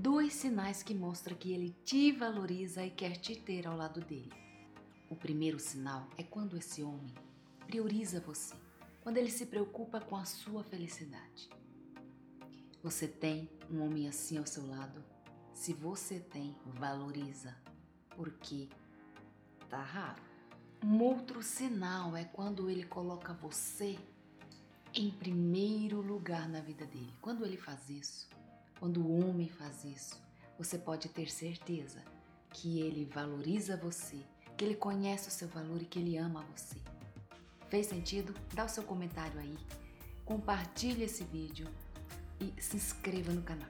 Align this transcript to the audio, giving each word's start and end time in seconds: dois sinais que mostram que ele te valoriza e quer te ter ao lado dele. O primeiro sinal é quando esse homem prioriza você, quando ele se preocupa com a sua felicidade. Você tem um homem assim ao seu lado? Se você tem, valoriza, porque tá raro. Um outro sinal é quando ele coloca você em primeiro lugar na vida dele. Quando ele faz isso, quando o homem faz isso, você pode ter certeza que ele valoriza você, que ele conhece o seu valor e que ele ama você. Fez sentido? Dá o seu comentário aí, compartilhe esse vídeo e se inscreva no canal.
dois 0.00 0.32
sinais 0.34 0.82
que 0.82 0.92
mostram 0.92 1.36
que 1.36 1.52
ele 1.52 1.70
te 1.84 2.10
valoriza 2.10 2.84
e 2.84 2.90
quer 2.90 3.16
te 3.16 3.36
ter 3.36 3.66
ao 3.66 3.76
lado 3.76 4.00
dele. 4.00 4.32
O 5.08 5.14
primeiro 5.14 5.58
sinal 5.58 6.08
é 6.18 6.22
quando 6.22 6.56
esse 6.56 6.82
homem 6.82 7.14
prioriza 7.66 8.20
você, 8.20 8.54
quando 9.02 9.18
ele 9.18 9.30
se 9.30 9.46
preocupa 9.46 10.00
com 10.00 10.16
a 10.16 10.24
sua 10.24 10.64
felicidade. 10.64 11.48
Você 12.82 13.06
tem 13.06 13.48
um 13.70 13.82
homem 13.82 14.08
assim 14.08 14.36
ao 14.36 14.46
seu 14.46 14.66
lado? 14.66 15.02
Se 15.54 15.72
você 15.72 16.18
tem, 16.18 16.56
valoriza, 16.66 17.56
porque 18.16 18.68
tá 19.70 19.80
raro. 19.80 20.22
Um 20.82 21.00
outro 21.02 21.42
sinal 21.42 22.16
é 22.16 22.24
quando 22.24 22.68
ele 22.68 22.84
coloca 22.84 23.32
você 23.32 23.96
em 24.92 25.10
primeiro 25.10 26.00
lugar 26.00 26.48
na 26.48 26.60
vida 26.60 26.84
dele. 26.84 27.14
Quando 27.22 27.44
ele 27.44 27.56
faz 27.56 27.88
isso, 27.88 28.28
quando 28.78 29.00
o 29.00 29.28
homem 29.28 29.48
faz 29.48 29.84
isso, 29.84 30.20
você 30.58 30.78
pode 30.78 31.08
ter 31.08 31.30
certeza 31.30 32.02
que 32.50 32.80
ele 32.80 33.04
valoriza 33.04 33.76
você, 33.76 34.18
que 34.56 34.64
ele 34.64 34.74
conhece 34.76 35.28
o 35.28 35.32
seu 35.32 35.48
valor 35.48 35.82
e 35.82 35.86
que 35.86 35.98
ele 35.98 36.16
ama 36.16 36.44
você. 36.54 36.76
Fez 37.68 37.86
sentido? 37.86 38.34
Dá 38.52 38.64
o 38.64 38.68
seu 38.68 38.84
comentário 38.84 39.40
aí, 39.40 39.56
compartilhe 40.24 41.04
esse 41.04 41.24
vídeo 41.24 41.66
e 42.40 42.54
se 42.62 42.76
inscreva 42.76 43.32
no 43.32 43.42
canal. 43.42 43.68